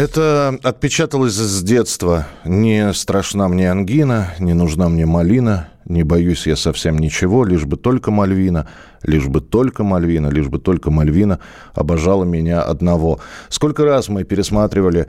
[0.00, 2.26] Это отпечаталось с детства.
[2.46, 7.76] Не страшна мне ангина, не нужна мне малина, не боюсь я совсем ничего, лишь бы
[7.76, 8.66] только Мальвина,
[9.02, 11.38] лишь бы только Мальвина, лишь бы только Мальвина
[11.74, 13.20] обожала меня одного.
[13.50, 15.06] Сколько раз мы пересматривали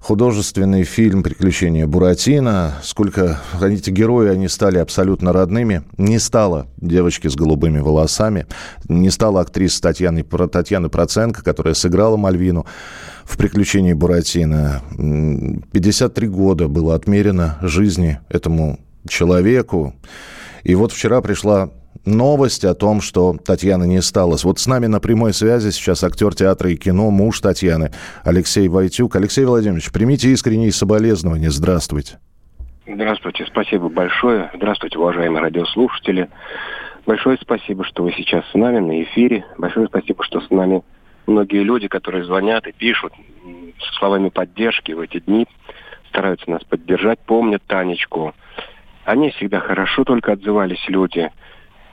[0.00, 2.72] художественный фильм «Приключения Буратино».
[2.82, 5.84] Сколько эти герои, они стали абсолютно родными.
[5.98, 8.48] Не стало девочки с голубыми волосами,
[8.88, 12.66] не стала актриса Татьяны, Татьяны Проценко, которая сыграла Мальвину
[13.32, 14.82] в «Приключении Буратино».
[15.72, 18.78] 53 года было отмерено жизни этому
[19.08, 19.94] человеку.
[20.64, 21.70] И вот вчера пришла
[22.04, 24.44] новость о том, что Татьяна не осталась.
[24.44, 27.90] Вот с нами на прямой связи сейчас актер театра и кино, муж Татьяны,
[28.22, 29.16] Алексей Войтюк.
[29.16, 31.50] Алексей Владимирович, примите искренние соболезнования.
[31.50, 32.18] Здравствуйте.
[32.86, 34.50] Здравствуйте, спасибо большое.
[34.54, 36.28] Здравствуйте, уважаемые радиослушатели.
[37.06, 39.46] Большое спасибо, что вы сейчас с нами на эфире.
[39.56, 40.82] Большое спасибо, что с нами
[41.26, 43.12] многие люди, которые звонят и пишут
[43.78, 45.46] с словами поддержки в эти дни,
[46.08, 48.34] стараются нас поддержать, помнят Танечку.
[49.04, 51.30] Они всегда хорошо только отзывались люди.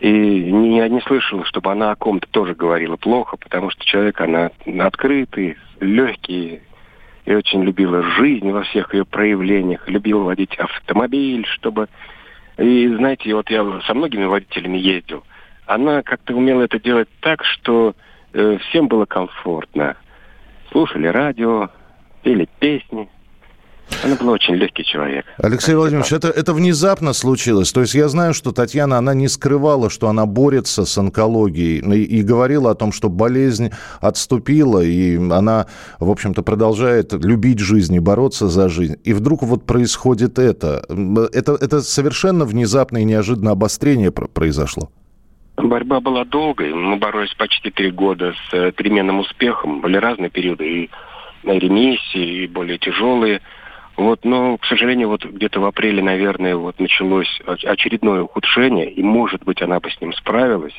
[0.00, 4.20] И не, я не слышал, чтобы она о ком-то тоже говорила плохо, потому что человек,
[4.20, 6.60] она открытый, легкий,
[7.24, 11.88] и очень любила жизнь во всех ее проявлениях, любила водить автомобиль, чтобы...
[12.58, 15.24] И знаете, вот я со многими водителями ездил,
[15.66, 17.94] она как-то умела это делать так, что
[18.32, 19.96] э, всем было комфортно.
[20.70, 21.70] Слушали радио,
[22.22, 23.08] пели песни,
[24.04, 25.24] она была очень легкий человек.
[25.38, 27.72] Алексей Владимирович, это, это внезапно случилось.
[27.72, 32.02] То есть я знаю, что Татьяна, она не скрывала, что она борется с онкологией и,
[32.02, 35.66] и говорила о том, что болезнь отступила, и она,
[35.98, 38.96] в общем-то, продолжает любить жизнь и бороться за жизнь.
[39.04, 40.84] И вдруг вот происходит это.
[41.32, 44.90] Это, это совершенно внезапно и неожиданно обострение произошло.
[45.56, 46.72] Борьба была долгой.
[46.72, 49.80] Мы боролись почти три года с э, переменным успехом.
[49.80, 50.90] Были разные периоды и
[51.42, 53.42] на ремиссии, и более тяжелые.
[53.96, 59.44] Вот, но, к сожалению, вот где-то в апреле, наверное, вот началось очередное ухудшение, и, может
[59.44, 60.74] быть, она бы с ним справилась.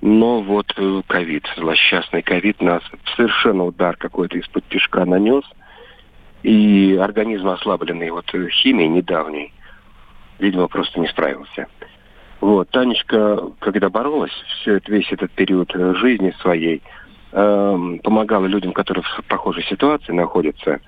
[0.00, 2.82] Но вот э, ковид, злосчастный ковид нас
[3.16, 5.44] совершенно удар какой-то из-под тяжка нанес.
[6.42, 9.52] И организм, ослабленный вот э, химией недавней,
[10.38, 11.66] видимо, просто не справился.
[12.40, 16.82] Вот, Танечка, когда боролась, все это, весь этот период э, жизни своей,
[17.32, 20.80] э, помогала людям, которые в похожей ситуации находятся,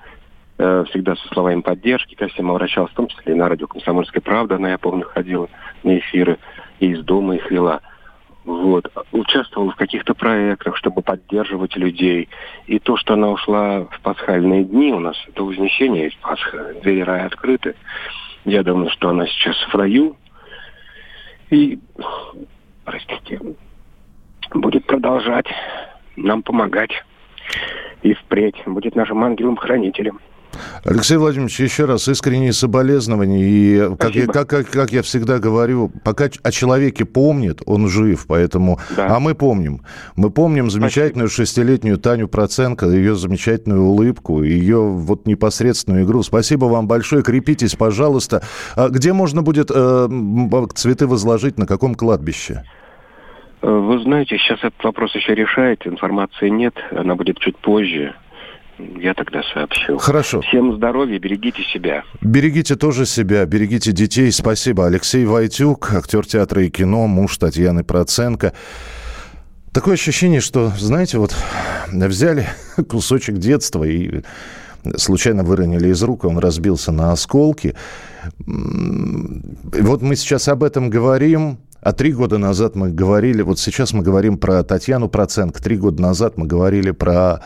[0.63, 4.21] Э, всегда со словами поддержки ко всем обращалась, в том числе и на радио «Комсомольская
[4.21, 4.57] правда».
[4.57, 5.49] Она, я помню, ходила
[5.81, 6.37] на эфиры
[6.79, 7.81] и из дома их вела.
[8.45, 8.91] Вот.
[9.11, 12.29] Участвовала в каких-то проектах, чтобы поддерживать людей.
[12.67, 17.01] И то, что она ушла в пасхальные дни, у нас это Вознесение, есть Пасха, двери
[17.01, 17.73] рая открыты.
[18.45, 20.15] Я думаю, что она сейчас в раю.
[21.51, 21.77] И,
[22.85, 23.39] простите,
[24.53, 25.47] будет продолжать
[26.15, 26.91] нам помогать
[28.03, 28.55] и впредь.
[28.65, 30.21] Будет нашим ангелом-хранителем.
[30.83, 33.43] Алексей Владимирович, еще раз искренние соболезнования.
[33.43, 38.25] И как я, как, как, как я всегда говорю, пока о человеке помнит, он жив.
[38.27, 38.79] Поэтому...
[38.95, 39.15] Да.
[39.15, 39.81] А мы помним.
[40.15, 41.45] Мы помним замечательную Спасибо.
[41.47, 46.23] шестилетнюю Таню Проценко, ее замечательную улыбку, ее вот непосредственную игру.
[46.23, 47.23] Спасибо вам большое.
[47.23, 48.41] Крепитесь, пожалуйста.
[48.75, 50.07] А где можно будет э,
[50.73, 51.57] цветы возложить?
[51.57, 52.63] На каком кладбище?
[53.61, 55.85] Э, вы знаете, сейчас этот вопрос еще решает.
[55.85, 56.73] Информации нет.
[56.91, 58.15] Она будет чуть позже
[58.99, 59.97] я тогда сообщу.
[59.97, 60.41] Хорошо.
[60.41, 62.03] Всем здоровья, берегите себя.
[62.21, 64.31] Берегите тоже себя, берегите детей.
[64.31, 64.85] Спасибо.
[64.85, 68.53] Алексей Войтюк, актер театра и кино, муж Татьяны Проценко.
[69.71, 71.35] Такое ощущение, что, знаете, вот
[71.91, 72.47] взяли
[72.89, 74.21] кусочек детства и
[74.97, 77.75] случайно выронили из рук, он разбился на осколки.
[78.39, 84.03] Вот мы сейчас об этом говорим, а три года назад мы говорили, вот сейчас мы
[84.03, 87.43] говорим про Татьяну Проценко, три года назад мы говорили про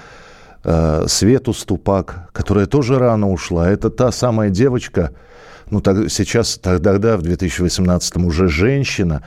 [1.08, 3.70] Свету Ступак, которая тоже рано ушла.
[3.70, 5.12] Это та самая девочка,
[5.70, 9.24] ну так, сейчас, тогда, в 2018 уже женщина,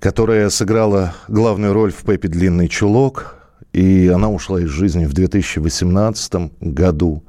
[0.00, 3.36] которая сыграла главную роль в «Пеппи Длинный чулок»,
[3.72, 7.24] и она ушла из жизни в 2018 году.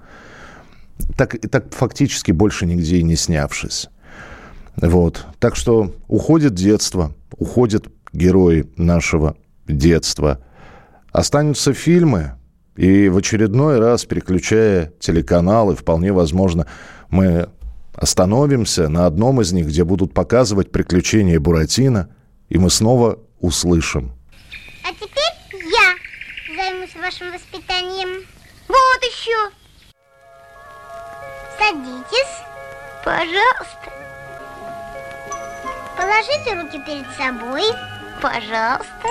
[1.18, 3.90] Так, так фактически больше нигде и не снявшись.
[4.76, 5.26] Вот.
[5.40, 9.36] Так что уходит детство, уходят герои нашего
[9.68, 10.40] детства.
[11.12, 12.34] Останутся фильмы,
[12.80, 16.66] и в очередной раз, переключая телеканалы, вполне возможно,
[17.10, 17.50] мы
[17.94, 22.08] остановимся на одном из них, где будут показывать приключения Буратино,
[22.48, 24.14] и мы снова услышим.
[24.86, 28.26] А теперь я займусь вашим воспитанием.
[28.70, 29.52] Вот еще.
[31.60, 32.36] Садитесь.
[33.04, 33.92] Пожалуйста.
[35.98, 37.64] Положите руки перед собой.
[38.22, 39.10] Пожалуйста.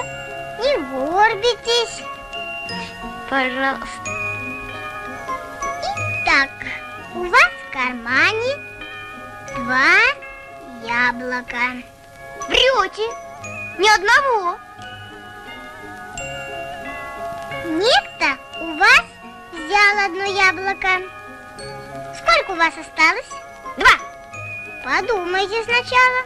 [0.58, 2.02] Не горбитесь.
[3.28, 3.86] Пожалуйста.
[5.84, 6.50] Итак,
[7.14, 8.56] у вас в кармане
[9.54, 9.98] два
[10.82, 11.82] яблока.
[12.48, 13.02] Врете.
[13.78, 14.58] Ни одного.
[17.66, 19.04] Некто у вас
[19.52, 20.88] взял одно яблоко.
[22.16, 23.28] Сколько у вас осталось?
[23.76, 23.92] Два.
[24.82, 26.24] Подумайте сначала.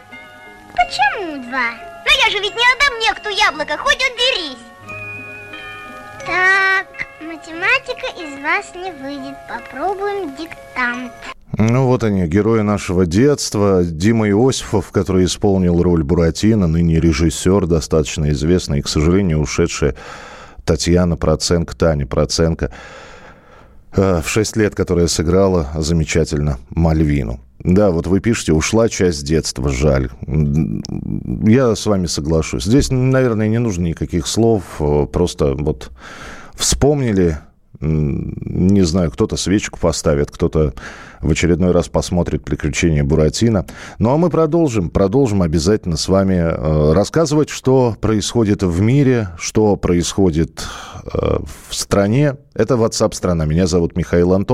[0.71, 1.71] Почему два?
[2.05, 4.57] Но я же ведь не отдам некто яблоко, хоть уберись.
[4.57, 4.72] Так,
[7.43, 9.35] математика из вас не выйдет.
[9.49, 11.11] Попробуем диктант.
[11.57, 13.83] Ну вот они, герои нашего детства.
[13.83, 19.95] Дима Иосифов, который исполнил роль Буратино, ныне режиссер, достаточно известный, и, к сожалению, ушедшая
[20.65, 22.71] Татьяна Проценко, Таня Проценко,
[23.95, 27.41] э, в шесть лет, которая сыграла замечательно Мальвину.
[27.59, 30.09] Да, вот вы пишете, ушла часть детства, жаль.
[31.45, 32.63] Я с вами соглашусь.
[32.63, 35.91] Здесь, наверное, не нужно никаких слов, э, просто вот
[36.55, 37.37] вспомнили,
[37.79, 40.73] не знаю, кто-то свечку поставит, кто-то
[41.21, 43.65] в очередной раз посмотрит «Приключения Буратино».
[43.97, 49.75] Ну а мы продолжим, продолжим обязательно с вами э, рассказывать, что происходит в мире, что
[49.75, 50.65] происходит
[51.05, 51.39] э,
[51.69, 52.37] в стране.
[52.53, 53.45] Это WhatsApp страна.
[53.45, 54.53] Меня зовут Михаил Антонов.